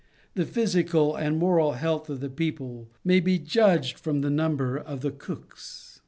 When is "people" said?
2.31-2.89